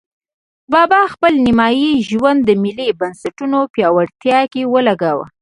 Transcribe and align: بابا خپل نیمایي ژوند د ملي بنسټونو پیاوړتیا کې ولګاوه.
بابا 0.73 1.01
خپل 1.13 1.33
نیمایي 1.45 1.91
ژوند 2.09 2.39
د 2.45 2.49
ملي 2.63 2.89
بنسټونو 2.99 3.59
پیاوړتیا 3.73 4.39
کې 4.51 4.61
ولګاوه. 4.73 5.25